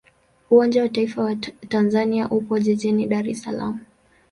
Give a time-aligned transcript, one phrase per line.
[0.49, 1.35] Uwanja wa taifa wa
[1.69, 3.79] Tanzania upo jijini Dar es Salaam.